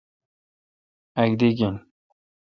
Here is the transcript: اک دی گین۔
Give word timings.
اک 1.19 1.31
دی 1.39 1.49
گین۔ 1.57 1.75